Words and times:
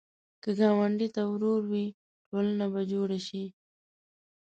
که 0.41 0.49
ګاونډي 0.59 1.07
ته 1.15 1.21
ورور 1.31 1.61
وې، 1.71 1.85
ټولنه 2.29 2.65
به 2.73 2.81
جوړه 2.91 3.19
شي 3.27 3.43